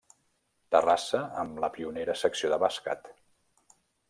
Terrassa, 0.75 1.21
amb 1.43 1.61
la 1.65 1.71
pionera 1.77 2.17
secció 2.23 2.53
de 2.55 2.61
bàsquet. 2.65 3.13